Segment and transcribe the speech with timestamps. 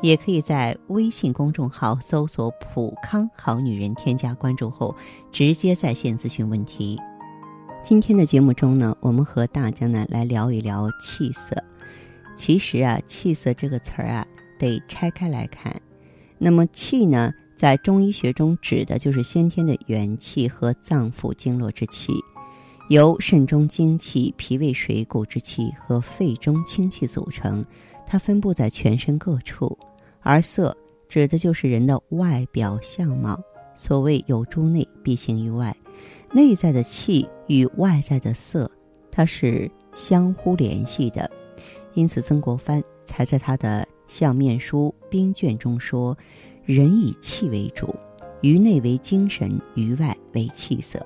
[0.00, 4.94] 也可以在微信公众号搜索“普康好女人”，添加关注后
[5.32, 6.98] 直接在线咨询问题。
[7.82, 11.56] 今天的节目中呢，我们和大家呢来聊一聊气色。
[12.36, 14.26] 其实啊，气色这个词儿啊，
[14.58, 15.74] 得拆开来看。
[16.38, 22.12] 那么气呢，在中医学中指的就是先天的元气和脏腑经络之气，
[22.88, 27.64] 由肾中精气、脾胃水谷之气和肺中清气组成，
[28.06, 29.76] 它分布在全身各处。
[30.20, 30.76] 而色
[31.08, 33.40] 指的就是人的外表相貌。
[33.74, 35.76] 所谓有诸内，必形于外。
[36.32, 38.70] 内在的气与外在的色，
[39.10, 41.30] 它是相互联系的。
[41.94, 46.16] 因此，曾国藩才在他的《相面书·兵卷》中说
[46.66, 47.94] ：“人以气为主，
[48.42, 51.04] 于内为精神，于外为气色。”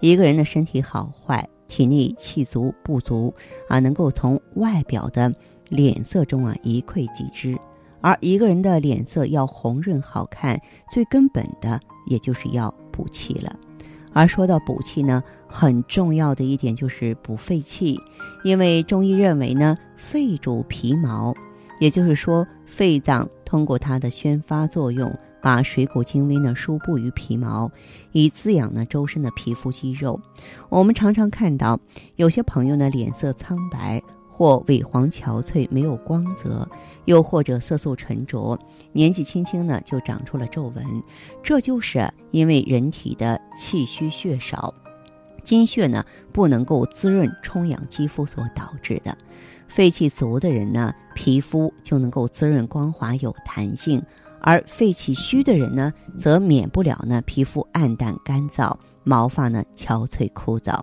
[0.00, 3.34] 一个人的身体好坏，体内气足不足
[3.68, 5.34] 啊，能够从外表的
[5.68, 7.58] 脸色中啊一窥即知。
[8.00, 13.54] 而一个人的脸色要红润好看，最根本的也就是要补气了。
[14.12, 17.96] 而说到补气呢，很重要的一点就是补肺气，
[18.42, 21.32] 因为中医认为呢，肺主皮毛，
[21.78, 27.70] 也就是说，肺脏通过它的宣发作用，把水谷精微呢输布于皮毛，
[28.10, 30.20] 以滋养呢周身的皮肤肌肉。
[30.70, 31.78] 我们常常看到
[32.16, 34.02] 有些朋友呢脸色苍白。
[34.40, 36.66] 或萎黄憔悴，没有光泽，
[37.04, 38.58] 又或者色素沉着，
[38.90, 40.82] 年纪轻轻呢就长出了皱纹，
[41.42, 44.72] 这就是因为人体的气虚血少，
[45.44, 49.14] 精血呢不能够滋润充养肌肤所导致的。
[49.68, 54.00] 肺气足的人呢，皮肤就能够滋润光滑有弹性；
[54.40, 60.80] 而肺气虚的人呢，则免不了呢皮肤暗淡干燥，毛发呢憔悴枯燥。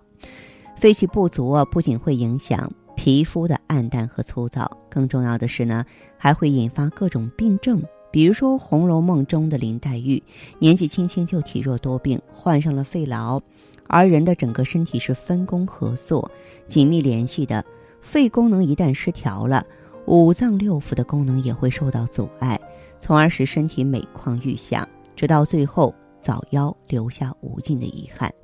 [0.76, 2.70] 肺气不足啊，不仅会影响。
[2.98, 5.86] 皮肤的暗淡和粗糙，更重要的是呢，
[6.16, 7.80] 还会引发各种病症。
[8.10, 10.20] 比如说《红楼梦》中的林黛玉，
[10.58, 13.40] 年纪轻轻就体弱多病，患上了肺痨。
[13.86, 16.28] 而人的整个身体是分工合作、
[16.66, 17.64] 紧密联系的，
[18.00, 19.64] 肺功能一旦失调了，
[20.06, 22.60] 五脏六腑的功能也会受到阻碍，
[22.98, 28.34] 从而使身体每况愈下，直到最后早夭，留下无尽的遗憾。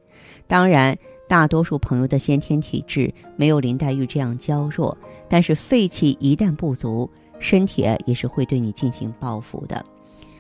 [0.46, 0.96] 当然。
[1.26, 4.96] 大多数朋友的先天体质没有林黛玉这样娇弱，
[5.28, 9.84] 但是肺气一旦不足，身体也是会对你进行报复的。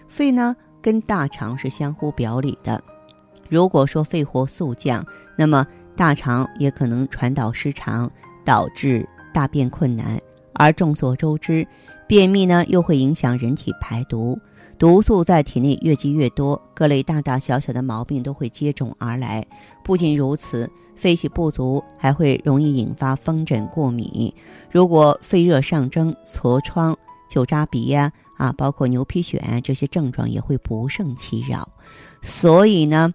[0.08, 2.82] 肺呢跟大肠是相互表里的，
[3.48, 5.04] 如果说肺活速降，
[5.36, 8.10] 那么大肠也可能传导失常，
[8.44, 10.20] 导致大便困难。
[10.52, 11.66] 而众所周知，
[12.06, 14.38] 便秘呢又会影响人体排毒。
[14.76, 19.46] 毒素在体内越积越多，各类大大小小的毛病都会接踵而来。
[19.84, 24.32] 不仅如此，肺气不足还会容易引发风疹、过敏。
[24.70, 26.94] 如果肺热上蒸、痤疮、
[27.30, 31.68] 酒渣鼻呀，啊，包括牛皮癣这些症状也会不胜其扰。
[32.20, 33.14] 所以呢，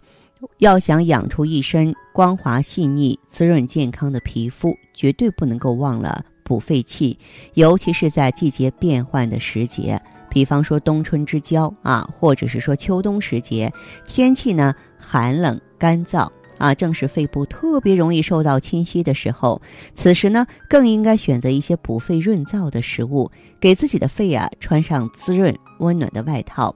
[0.59, 7.15] 要想养出一身光滑细腻、滋润健康的皮肤，绝对不能够忘了补肺气，
[7.53, 10.01] 尤其是在季节变换的时节。
[10.31, 13.71] 比方说冬春之交啊，或者是说秋冬时节，
[14.03, 16.27] 天气呢寒冷干燥
[16.57, 19.61] 啊，正是肺部特别容易受到侵袭的时候。
[19.93, 23.29] 此时呢，更应该选择一些补肺润燥的食物，
[23.59, 26.75] 给自己的肺啊穿上滋润温暖的外套。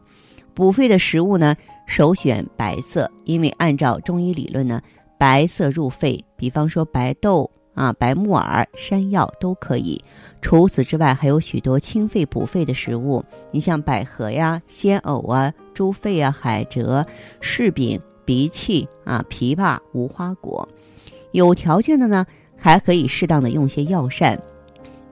[0.53, 1.55] 补肺的食物呢，
[1.88, 4.79] 首选白色，因为按照中医理论呢，
[5.17, 6.23] 白色入肺。
[6.38, 7.50] 比方说白豆。
[7.73, 10.03] 啊，白木耳、山药都可以。
[10.41, 13.23] 除此之外，还有许多清肺补肺的食物。
[13.51, 17.05] 你像百合呀、鲜藕啊、猪肺啊、海蜇、
[17.41, 20.67] 柿饼、荸荠啊、枇杷、无花果。
[21.31, 22.25] 有条件的呢，
[22.58, 24.40] 还可以适当的用些药膳。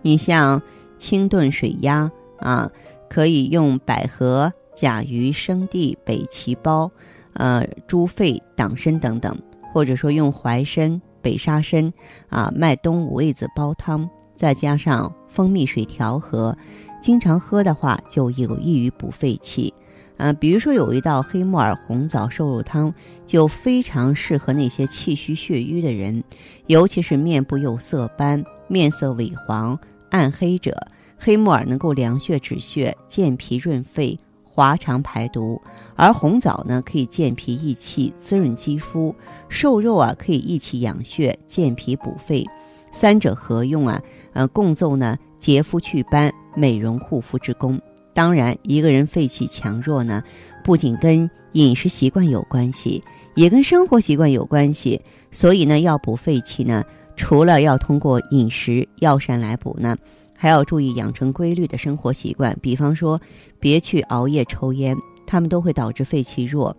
[0.02, 0.62] 你像
[0.98, 2.70] 清炖水鸭啊，
[3.10, 6.92] 可以用百合、甲鱼、生地、北芪包、
[7.34, 9.36] 呃猪肺、党参等等，
[9.74, 11.02] 或者说用淮参。
[11.22, 11.94] 北沙参
[12.30, 16.58] 啊，麦冬、五味子煲汤，再加上蜂蜜水调和，
[17.02, 19.74] 经常喝的话就有益于补肺气。
[20.18, 22.94] 啊，比如说有一道黑木耳红枣瘦肉汤，
[23.26, 26.24] 就非常适合那些气虚血瘀的人，
[26.68, 29.80] 尤其是面部有色斑、面色萎黄、
[30.12, 30.78] 暗黑者。
[31.18, 34.20] 黑木耳能够凉血止血、健脾润肺、
[34.54, 35.62] 滑肠排毒，
[35.96, 39.16] 而红枣呢可以健脾益气、滋润肌肤；
[39.48, 42.46] 瘦肉啊可以益气养血、健脾补肺，
[42.92, 44.02] 三者合用啊，
[44.34, 47.80] 呃，共奏呢洁肤祛斑、美容护肤之功。
[48.14, 50.22] 当然，一个人肺气强弱呢，
[50.66, 53.02] 不仅跟饮食习惯有关系，
[53.36, 55.00] 也跟生活习惯有关系。
[55.32, 56.84] 所以呢，要补肺气呢，
[57.16, 59.96] 除了要通过饮食药膳来补呢。
[60.42, 63.22] 还要注意养成规律的生活习惯，比方说，
[63.60, 64.98] 别去熬夜、抽烟，
[65.28, 66.76] 它们都会导致肺气弱。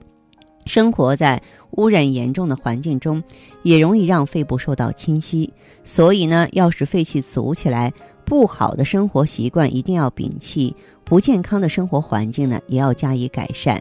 [0.66, 1.40] 生活在
[1.76, 3.22] 污染严重的环境中，
[3.62, 5.48] 也容易让肺部受到侵袭。
[5.84, 7.92] 所以呢，要使肺气足起来，
[8.24, 10.74] 不好的生活习惯一定要摒弃，
[11.04, 13.80] 不健康的生活环境呢，也要加以改善。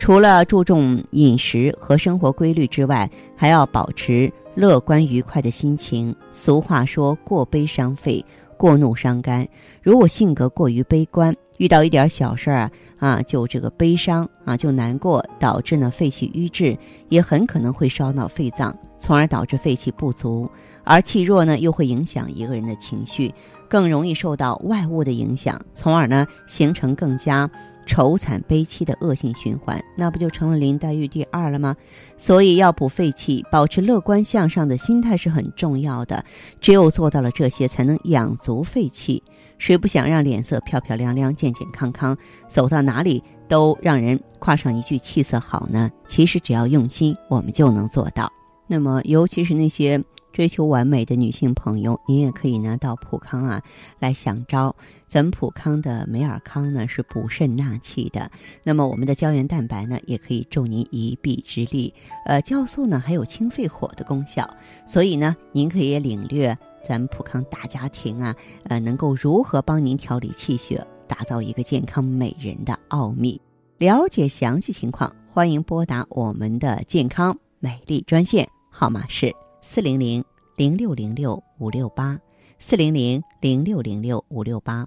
[0.00, 6.12] 除了注重饮食和生活规律之外，还要保持乐观愉快的心情。
[6.32, 8.24] 俗话说过：“悲伤肺。”
[8.60, 9.48] 过怒伤肝，
[9.82, 16.76] 如果性格过于悲观，遇到一点小事儿啊啊就这个悲伤啊就难过，导致呢肺气瘀滞，
[17.08, 20.46] 也很可能会烧脑肺脏，从而导致肺气不足。
[20.84, 23.34] 而气弱呢，又会影响一个人的情绪，
[23.66, 27.50] 更容易受到外物的影响，从而呢形成更加。
[27.90, 31.74] 愁惨悲戚的恶性循环，那不就成了林黛玉第二了吗？
[32.16, 36.24] 所以要补肺气，保持乐观向上的心态是很重要的。
[36.60, 39.20] 只有做到了这些，才能养足肺气。
[39.58, 42.16] 谁不想让脸色漂漂亮亮、健健康康，
[42.46, 45.90] 走到哪里都让人夸上一句气色好呢？
[46.06, 48.30] 其实只要用心，我们就能做到。
[48.68, 50.00] 那么，尤其是那些。
[50.32, 53.62] 追求完美的女性朋友，您也可以呢到普康啊
[53.98, 54.74] 来享招。
[55.06, 58.30] 咱们普康的美尔康呢是补肾纳气的，
[58.62, 61.92] 那么我们的胶原蛋白呢也可以助您一臂之力。
[62.26, 64.48] 呃，酵素呢还有清肺火的功效，
[64.86, 68.34] 所以呢您可以领略咱们普康大家庭啊
[68.64, 73.40] 呃能够如何帮您调理气血，打造一个健康美人的奥秘。
[73.78, 79.34] 了解详细情况，欢迎拨打我们的健康美丽专线号码是。
[79.72, 80.24] 四零零
[80.56, 82.18] 零六零六五六八，
[82.58, 84.84] 四零零零六零六五六八。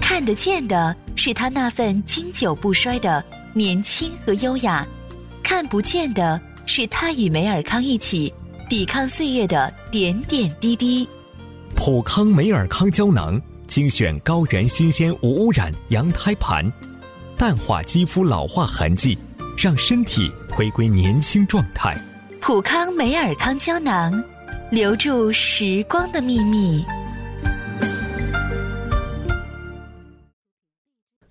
[0.00, 4.86] 看得见的是他那份经久不衰的年轻和优雅，
[5.42, 8.32] 看不见的是他与梅尔康一起
[8.68, 11.04] 抵抗岁月的点点滴滴。
[11.74, 16.64] 普康梅尔康胶囊精选高原新鲜无污染羊胎盘，
[17.36, 19.18] 淡化肌肤老化痕迹。
[19.62, 21.94] 让身体回归年轻状态。
[22.40, 24.10] 普康美尔康胶囊，
[24.70, 26.82] 留住时光的秘密。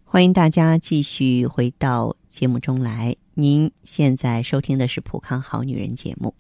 [0.04, 3.16] 欢迎大家继续回到节目中来。
[3.34, 6.36] 您现在收听的是《普康好女人》节目。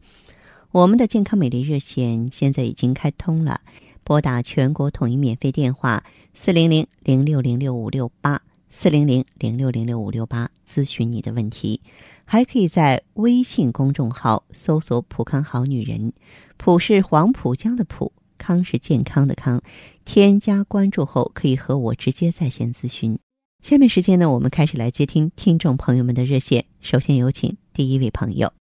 [0.70, 3.62] 我们的健康美丽热线现在已经开通了，
[4.04, 6.04] 拨打全国统一免费电话
[6.36, 8.40] 四零零零六零六五六八。
[8.70, 11.82] 四零零零六零六五六八咨询你的问题，
[12.24, 16.14] 还可以在微信公众号搜索“浦康好女人”，
[16.58, 19.62] 浦是黄浦江的浦，康是健康的康。
[20.06, 23.20] 添加关注后，可以和我直接在线咨询。
[23.62, 26.66] 下面时间呢，我们开始来接听听众朋友们的热线。
[26.80, 28.54] 首先有请第一位朋友。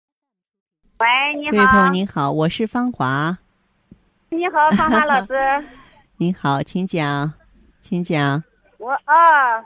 [0.99, 1.07] 喂，
[1.39, 1.51] 你好。
[1.51, 3.37] 这位朋友您好，我是芳华。
[4.29, 5.33] 你好，芳华老师。
[6.17, 7.33] 你好，请讲，
[7.83, 8.43] 请讲。
[8.79, 9.61] 我啊。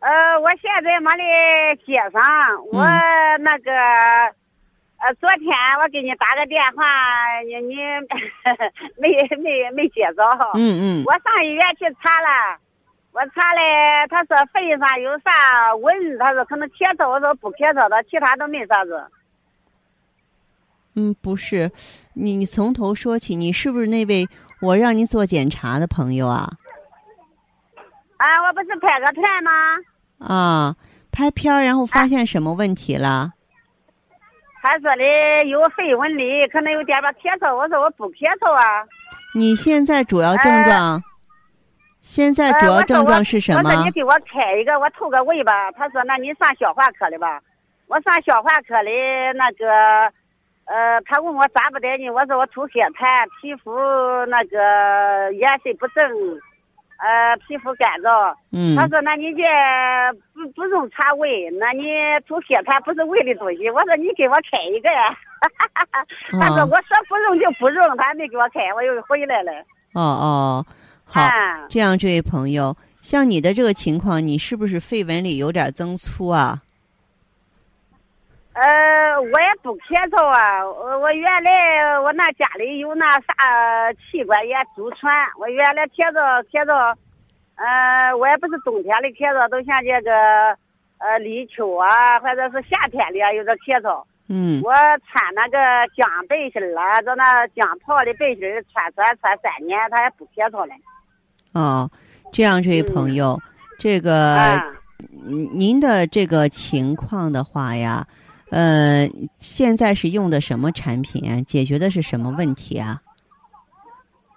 [0.00, 2.20] 呃，我现在没的街上，
[2.72, 2.82] 我
[3.40, 3.70] 那个，
[4.96, 5.48] 呃，昨天
[5.82, 6.84] 我给你打个电话，
[7.44, 7.76] 你你
[8.96, 10.24] 没没没接着。
[10.54, 11.04] 嗯嗯。
[11.04, 12.58] 我上医院去查了，
[13.12, 19.06] 我查了，他说肺上有啥纹，他说可能咳嗽，我说不咳嗽的，其他都没啥子。
[20.96, 21.70] 嗯，不是，
[22.14, 24.26] 你你从头说起，你是不是那位
[24.62, 26.48] 我让你做检查的朋友啊？
[28.20, 29.50] 啊，我不是拍个片吗？
[30.18, 30.76] 啊，
[31.10, 33.32] 拍片儿，然后发现什么问题了？
[34.62, 37.56] 他说的有肺纹理，可能有点吧咳嗽。
[37.56, 38.84] 我说我不咳嗽啊。
[39.34, 41.02] 你现在主要症状？
[42.02, 43.70] 现在主要症状是什么？
[43.70, 45.72] 我说你给我开一个，我透个胃吧。
[45.72, 47.40] 他说那你上消化科的吧。
[47.86, 48.90] 我上消化科的
[49.34, 49.66] 那个，
[50.66, 52.10] 呃，他问我咋不得呢？
[52.10, 53.72] 我说我吐血痰，皮肤
[54.26, 56.04] 那个颜色不正。
[57.00, 58.34] 呃，皮肤干燥。
[58.52, 58.76] 嗯。
[58.76, 59.42] 他说：“那你这
[60.32, 61.84] 不不用查胃，那你
[62.28, 65.16] 吐血它不是胃的东西。”我说：“你给我开一个呀。
[66.38, 69.52] ”他说：“我说不用就不用，他还没给我开，我又回来了。
[69.94, 70.66] 哦哦，
[71.04, 71.22] 好，
[71.68, 76.60] 这样，这位朋友，像你的这个情况，你是不是肺纹理有点增粗啊？
[78.60, 86.94] 呃，我也不咳嗽啊，我我原来我那家里有那啥器官也祖传，我原来咳嗽咳嗽，
[87.54, 90.12] 呃，我也不是冬天的咳嗽，都像这个
[90.98, 94.04] 呃立秋啊，或者是夏天的啊有点咳嗽。
[94.28, 95.58] 嗯我穿那个
[95.96, 100.74] 姜背心儿啊，就那姜泡的背心儿，穿穿穿三年，它也不咳嗽了。
[101.54, 101.90] 哦，
[102.30, 103.40] 这样，这位朋友，
[103.78, 104.66] 这个、啊，
[105.24, 108.06] 嗯您的这个情况的话呀，
[108.50, 111.40] 呃，现在是用的什么产品啊？
[111.42, 113.00] 解决的是什么问题啊？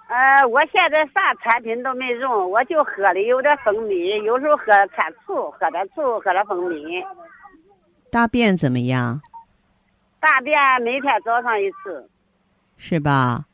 [0.07, 4.65] 呃，我现在啥产品都没用，我就喝的有点蜂蜜，有时候喝
[4.95, 7.03] 看醋，喝点醋，喝点蜂蜜。
[8.11, 9.19] 大便怎么样？
[10.19, 12.07] 大便每天早上一次。
[12.77, 13.45] 是吧？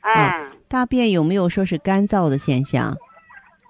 [0.00, 2.96] 哎，大便有没有说是干燥的现象？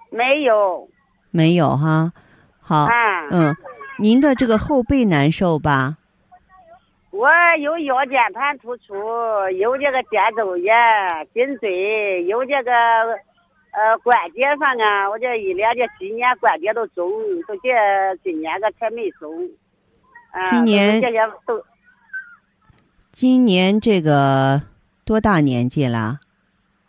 [0.09, 0.87] 没有。
[1.31, 2.13] 没有哈。
[2.61, 3.53] 好，啊，嗯，
[3.99, 5.97] 您的这个后背难受吧？
[7.21, 7.27] 我
[7.59, 8.95] 有腰间盘突出，
[9.59, 10.73] 有这个肩周炎、
[11.31, 17.07] 颈椎，有这个呃关节上啊，我这一连这几年关节都肿，
[17.47, 17.69] 都这
[18.23, 19.47] 今年个才没肿。
[20.49, 20.99] 今年
[21.45, 21.63] 都
[23.11, 24.63] 今年这个
[25.05, 26.21] 多大年纪了？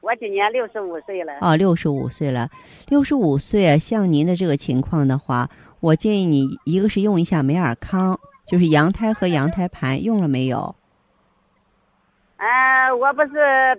[0.01, 1.35] 我今年六十五岁了。
[1.43, 2.49] 哦，六十五岁了。
[2.89, 8.19] 六十五岁啊，像您的这个情况的话，我建议你一个是用一下美尔康，
[8.53, 10.77] 就是羊胎和羊胎盘，用了没有？
[12.37, 13.31] 啊，我不是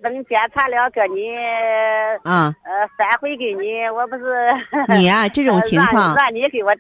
[0.02, 1.30] 等检查了给你
[2.24, 4.52] 啊，呃返回给你，我不是
[4.98, 6.72] 你呀、这种 情况，让你给我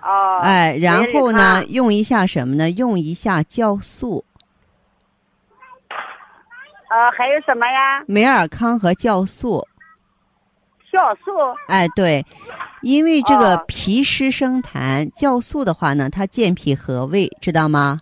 [0.00, 2.70] 哦哎，然后呢，用一下什么呢？
[2.70, 4.24] 用一下酵素，
[5.88, 8.04] 呃还有什么呀？
[8.06, 9.66] 美尔康和酵素。
[11.00, 11.30] 酵素
[11.68, 12.24] 哎，对，
[12.82, 18.00] 因为这个哦脾湿生痰，酵素的话呢，它健脾和胃，知道吗？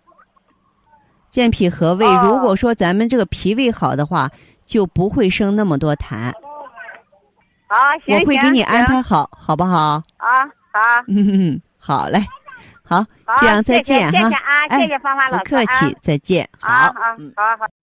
[1.30, 4.28] 健脾和胃，哦如果说咱们这个脾胃好的话，
[4.66, 6.32] 就不会生那么多痰。
[7.68, 10.02] 啊，行我会给你安排好，好不好？
[10.16, 12.18] 啊，好，嗯，好嘞，
[12.82, 16.48] 好，好，这样再见哈谢谢啊，哎谢谢芳芳老师，不客气，再见。
[16.60, 17.32] 好，嗯。
[17.36, 17.77] 好好。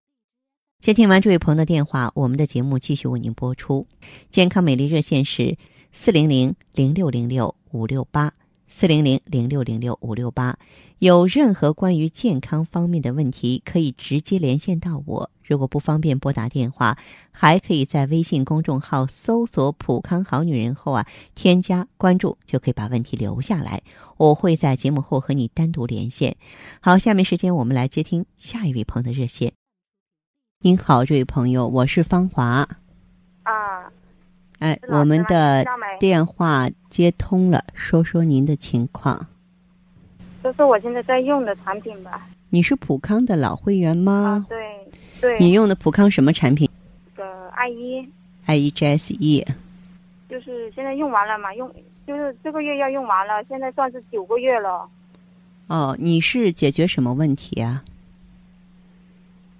[0.85, 3.87] 接听完这位朋友的电话，我们的节目继续为您播出。
[4.29, 5.57] 健康美丽热线是
[5.91, 8.31] 四零零零六零六五六八
[8.69, 10.59] 四零零零六零六五六八。
[10.99, 15.31] 有任何关于健康方面的问题，可以直接连线到我。
[15.41, 16.99] 如果不方便拨打电话，
[17.31, 23.81] 还可以在微信公众号搜索“普康好女人”后啊，添加关注，就可以把问题留下来。
[24.17, 26.37] 我会在节目后和你单独连线。
[26.79, 29.51] 好，下面时间我们来接听下一位朋友的热线。
[30.65, 32.67] 您好，这位朋友，我是芳华。
[33.43, 33.85] 啊，
[34.57, 35.63] 哎，我们的
[35.99, 39.27] 电话接通了，说说您的情况。
[40.41, 42.27] 说说我现在在用的产品吧。
[42.49, 44.47] 你是普康的老会员啊吗，？
[44.49, 44.57] 对
[45.21, 46.67] 对，你用的普康什么产品
[47.15, 48.03] 这个爱伊
[48.47, 49.45] ？I E G S E。
[50.27, 51.71] 就是现在用完了嘛，用
[52.07, 54.89] 就是这个月要用完了，现在算是九个月了。
[55.67, 57.83] 哦，你是解决什么问题啊？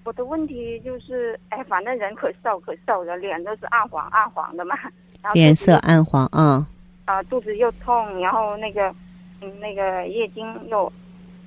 [0.05, 4.75] 我的问题就是，哎，反正人可瘦可瘦的，脸都是暗黄暗黄的嘛，
[5.21, 6.65] 然后脸色暗黄啊、
[7.05, 8.93] 啊、肚子又痛，然后那个
[9.41, 10.91] 嗯那个月经又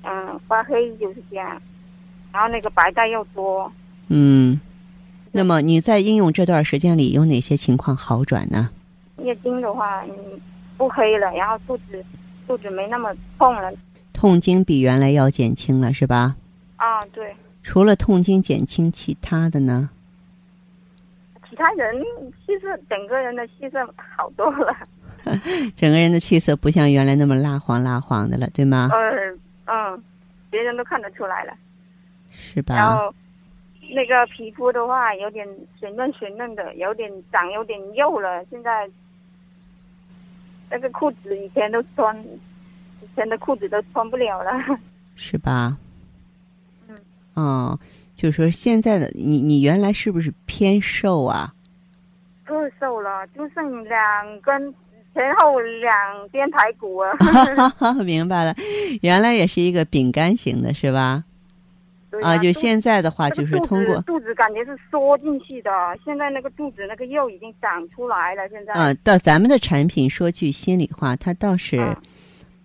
[0.03, 1.59] 嗯发黑就是这样，
[2.33, 3.71] 然后那个白带又多。
[4.09, 4.59] 嗯。
[5.31, 8.71] 那么你在应用这段时间里有哪些情况好转呢？
[9.19, 10.41] 月经的话，嗯，
[10.75, 12.03] 不黑了，然后肚子
[12.47, 13.71] 肚子没那么痛了。
[14.11, 16.35] 痛经比原来要减轻了是吧？
[16.77, 19.89] 啊，对，除了痛经减轻，其他的呢？
[21.49, 22.01] 其他人
[22.45, 24.75] 气色，整个人的气色好多了。
[25.75, 28.89] 整个人的气色不像原来那么蜡黄蜡黄的了，对吗？
[28.91, 30.03] 呃，嗯，
[30.49, 31.53] 别人都看得出来了。
[32.31, 32.97] 是吧然？
[32.97, 33.13] 后
[33.93, 35.45] 那个皮肤的话，有点
[35.79, 38.45] 水嫩水嫩的，有点长有点肉了。
[38.49, 38.89] 现在
[40.69, 44.51] 那个裤子以前都穿，以前的裤子都穿不了了。
[45.15, 45.77] 是吧？
[47.39, 47.45] 嗯。
[47.45, 47.79] 哦，
[48.15, 51.53] 就是说现在的你，你原来是不是偏瘦啊？
[52.45, 54.73] 更瘦了，就剩两根
[55.13, 55.93] 前后两
[56.29, 57.11] 边排骨啊。
[58.03, 58.55] 明白了，
[59.01, 61.23] 原来也是一个饼干型的，是吧？
[62.23, 65.69] 啊，就现在的话，就是通过肚子感觉是缩进去的，
[66.03, 68.49] 现在那个肚子那个肉已经长出来了。
[68.49, 71.95] 现在啊，到咱们的产品，说句心里话，它倒是嗯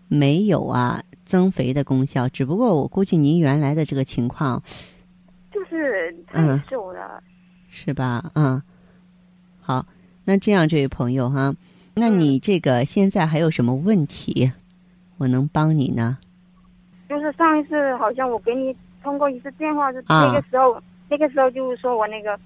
[0.08, 1.02] 没有啊
[1.34, 4.62] 增肥的功效，只不过我估计您原来的这个情况
[5.52, 7.20] 就是太嗯瘦了。
[7.68, 8.30] 是吧？
[8.36, 8.62] 嗯，
[9.60, 9.84] 好，
[10.24, 11.52] 那这样，这位朋友哈，
[11.96, 14.52] 那嗯你这个现在还有什么问题，
[15.18, 16.18] 我能帮你呢？
[17.08, 18.72] 就是上一次好像我给你
[19.02, 22.38] 通过一次电话，是啊那个时候，那个时候就是说我那个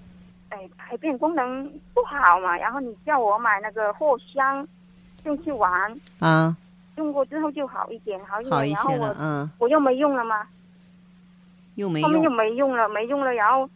[0.48, 4.66] 哎，排便功能不好嘛，然后你叫我买那个藿香，
[5.22, 5.70] 进去玩，
[6.20, 6.56] 啊，
[6.98, 10.46] 用过之后就好一点，好一点，好一些了，然后我嗯，我又没用了嘛，
[11.76, 13.70] 又没后面又，没用了，没用了，然后，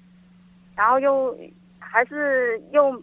[0.75, 1.35] 然后又
[1.79, 3.03] 还是又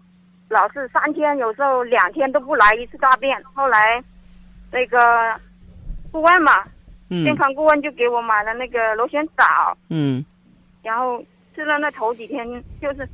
[0.49, 3.41] 老是三天，有时候两天都不来一次大便。
[3.53, 4.03] 后来
[4.71, 5.33] 那个
[6.11, 6.63] 顾问嘛，
[7.09, 10.23] 健嗯康顾问就给我买了那个螺旋藻，嗯。
[10.83, 11.23] 然后
[11.55, 12.45] 吃了那头几天
[12.81, 13.07] 就是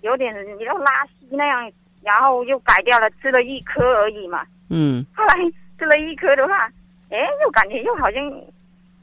[0.00, 1.70] 有点要拉稀那样，
[2.02, 4.44] 然后又改掉了，吃了一颗而已嘛。
[4.70, 5.04] 嗯。
[5.14, 5.34] 后来
[5.82, 6.70] 吃了一颗的话，
[7.10, 8.22] 哎，又感觉又好像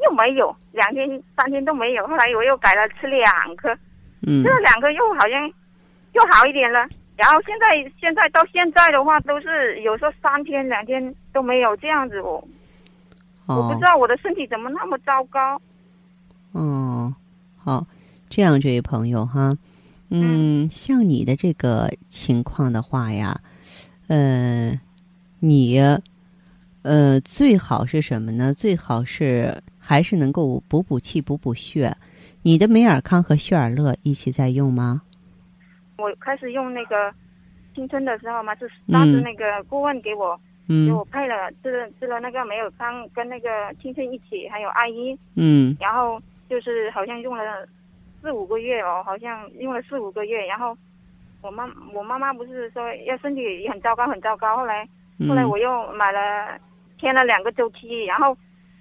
[0.02, 2.08] 又没有，两天三天都没有。
[2.08, 3.26] 后来我又改了吃两
[3.58, 3.70] 颗，
[4.26, 5.46] 嗯吃了两颗又好像
[6.14, 6.88] 又好一点了。
[7.18, 12.42] 然后现在现在到现在的话，都是有时候三天两天都没有这样子哦
[13.46, 15.62] 我不哦知道我的身体怎么那么糟糕。
[16.54, 17.14] 哦，
[17.58, 17.86] 好，
[18.30, 19.54] 这样这位朋友哈，
[20.12, 23.42] 嗯，像你的这个情况的话呀，
[24.08, 24.72] 呃，
[25.40, 25.78] 你
[26.90, 28.52] 呃最好是什么呢？
[28.52, 31.96] 最好是还是能够补补气、补补血。
[32.42, 35.04] 你的美尔康和血尔乐一起在用吗？
[36.00, 37.14] 我开始用那个
[37.76, 39.22] 青春的时候嘛，是当时嗯。
[39.22, 40.36] 那个顾问给我、
[40.68, 45.78] 给嗯我配了吃了吃了那个美尔康跟那个青春一起，还有艾依，嗯。
[45.80, 46.20] 然后
[46.50, 47.44] 就是好像用了
[48.20, 50.76] 四五个月哦，好像用了四五个月，然后
[51.44, 54.84] 我妈我妈妈不是说要身体也很糟糕很糟糕，后来
[55.28, 55.50] 后来嗯。
[55.50, 56.58] 我又买了
[57.00, 58.36] 添了两个周期，然后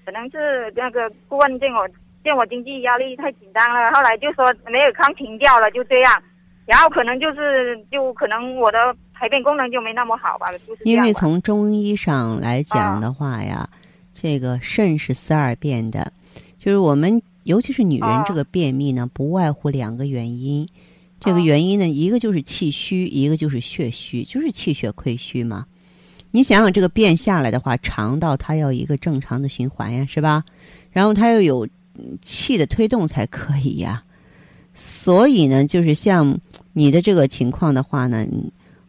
[0.04, 1.88] 可能是那个顾问见我
[2.24, 6.22] 见我经济压力太紧张了，后来就说没有康停掉了，就这样，
[6.66, 13.68] 然后可能就是就可能我的排便功能就没那么好吧，就是这因为从中医上来讲啊的话呀，
[14.12, 16.12] 这个肾是四二变的，
[16.58, 20.68] 就是我们尤其是女人啊这个便秘呢，不外乎两个原因。
[21.20, 25.66] 这个啊原因呢，一个就是气虚，一个就是血虚，就是气血亏虚嘛。
[26.30, 30.44] 你想想，这个便下来的话，肠道它要一个正常的循环呀，是吧？
[30.90, 34.02] 然后它要有嗯气的推动才可以呀。
[34.74, 36.38] 所以呢，就是像
[36.72, 38.26] 你的这个情况的话呢，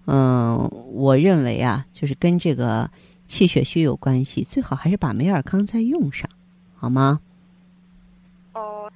[0.05, 2.89] 嗯、我认为啊，就是跟这个
[3.25, 6.29] 气血虚有关系，最好还是把梅尔康再用上，
[6.75, 7.19] 好吗？
[8.53, 8.91] 哦，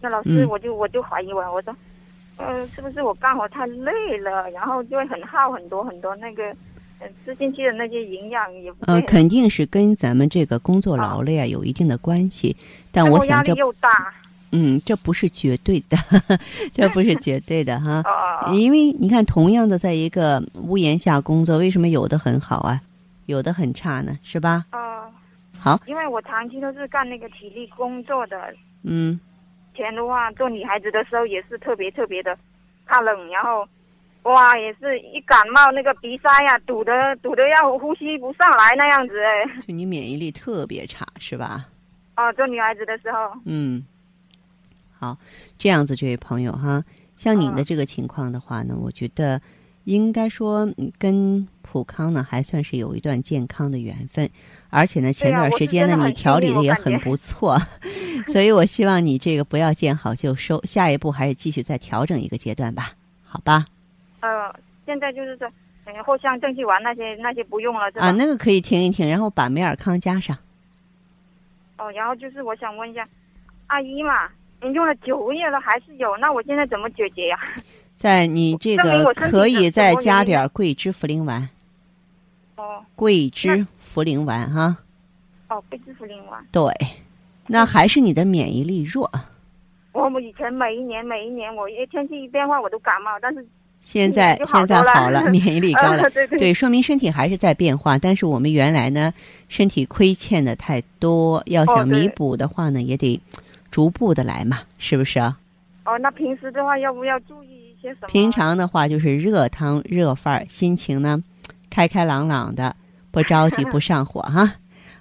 [0.00, 1.74] 那老师嗯我就、我就怀疑我，我说，
[2.36, 6.54] 呃，是不是我干活太累了，然后就会很耗很多很多那个，呃，
[7.24, 12.56] 吃进去的那些营养也不呃，肯定是跟咱们这个工作劳累啊有一定的关系，
[12.90, 13.54] 但我想这
[14.52, 15.98] 嗯，这不是绝对的，
[16.72, 18.00] 这不是绝对的哈。
[18.46, 22.80] 哦、因为你看，同样的在一个屋檐下工作，为什么有的很好啊，
[23.26, 24.16] 有的很差呢？
[24.22, 24.64] 是吧？
[24.72, 25.10] 哦，
[25.58, 28.54] 好，因为我长期都是干那个体力工作的，
[28.84, 29.20] 嗯
[29.74, 32.38] 以前的话做女孩子的时候也是特别特别的
[32.86, 33.68] 怕冷，然后。
[34.26, 39.60] 哇，也是一感冒，那个鼻塞呀、堵得堵得要呼吸不上来那样子哎。
[39.66, 41.66] 就你免疫力特别差，是吧？
[42.16, 43.86] 哦，做女孩子的时候，嗯，
[44.98, 45.16] 好，
[45.58, 46.82] 这样子，这位朋友哈，
[47.14, 49.40] 像你的嗯这个情况的话呢，我觉得
[49.84, 54.28] 应该说嗯跟普康呢还算是有一段健康的缘分，
[54.70, 57.60] 而且呢，前段时间呢你调理的也很不错，
[58.32, 63.66] 所以我希望你这个不要见好就收，下一步还是继续再调整一个阶段吧，好吧？
[64.20, 65.48] 呃，现在就是说，
[65.84, 68.06] 嗯，藿香正气丸那些那些不用了是吧？
[68.06, 70.36] 啊，那个可以停一停，然后把美尔康加上。
[71.78, 73.04] 哦，然后就是我想问一下，
[73.66, 74.28] 阿姨嘛，
[74.62, 77.38] 你用了九个月了还是有，那我现在怎么解决呀、
[77.94, 81.48] 在你这个可以再加点儿桂枝茯苓丸，
[82.56, 84.78] 哦桂枝茯苓丸哈。
[85.48, 86.44] 哦，桂枝茯苓丸。
[86.50, 86.72] 对，
[87.46, 89.10] 那还是你的免疫力弱。
[89.92, 93.46] 我们以前每一年每一年，我一天气一变化我都感冒，但是
[93.80, 97.96] 现在现在好了， 免疫力高了呃，对对对，说明身体还是在变化。
[97.96, 99.12] 但是我们原来呢，
[99.48, 103.20] 身体亏欠的太多，要想弥补的话呢，也得
[103.70, 105.38] 逐步的来嘛，是不是啊？
[105.84, 108.08] 哦，那平时的话要不要注意一些什么？
[108.08, 111.22] 平常的话就是热汤热饭儿，心情呢
[111.70, 112.74] 开开朗朗的，
[113.12, 114.54] 不着急 不上火哈。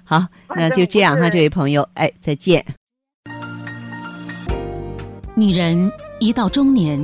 [0.04, 2.64] 好，那就这样哈，这位朋友，哎，再见。
[5.34, 7.04] 女人一到中年，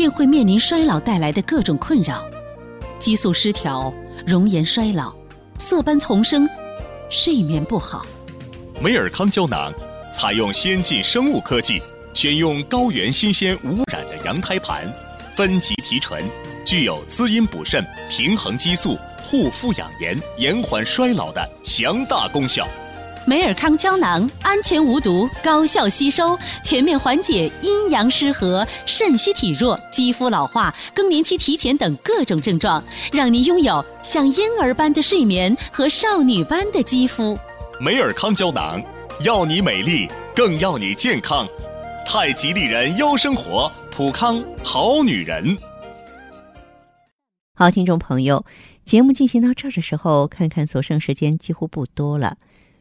[0.00, 2.24] 便会面临衰老带来的各种困扰，
[2.98, 3.92] 激素失调、
[4.26, 5.14] 容颜衰老、
[5.58, 6.48] 色斑丛生、
[7.10, 8.06] 睡眠不好。
[8.80, 9.70] 美尔康胶囊
[10.10, 11.82] 采用先进生物科技，
[12.14, 14.90] 选用高原新鲜无污染的羊胎盘，
[15.36, 16.24] 分级提纯，
[16.64, 22.66] 具有滋阴补肾、平衡激素、护肤养颜、延缓衰老的强大功效。
[23.26, 37.38] 美尔康胶囊安全无毒，高效吸收，全面缓解阴阳失和、肾虚体弱、肌肤老化、更年期提前等各种症状，让您拥有像婴儿般的睡眠和少女般的肌肤。
[37.78, 38.82] 美尔康胶囊，
[39.22, 41.46] 要你美丽，更要你健康。
[42.06, 45.56] 太极丽人优生活，普康好女人。
[47.54, 48.44] 好，听众朋友，
[48.86, 52.38] 节目进行到这儿的时候，看看所剩时间几乎不多了。